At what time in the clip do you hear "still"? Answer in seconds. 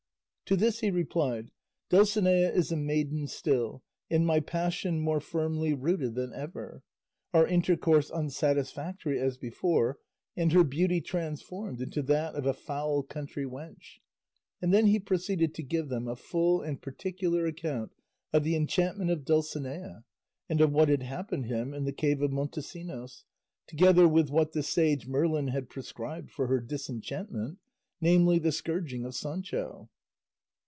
3.27-3.83